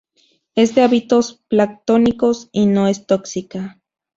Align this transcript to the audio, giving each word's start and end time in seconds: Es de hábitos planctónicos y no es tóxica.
Es 0.55 0.73
de 0.73 0.81
hábitos 0.81 1.43
planctónicos 1.47 2.49
y 2.51 2.65
no 2.65 2.87
es 2.87 3.05
tóxica. 3.05 3.79